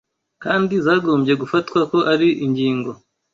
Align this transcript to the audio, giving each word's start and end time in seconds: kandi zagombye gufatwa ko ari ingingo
kandi 0.43 0.73
zagombye 0.85 1.33
gufatwa 1.41 1.79
ko 1.91 1.97
ari 2.13 2.27
ingingo 2.45 2.89